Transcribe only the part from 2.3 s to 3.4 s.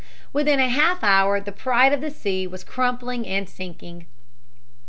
was crumpled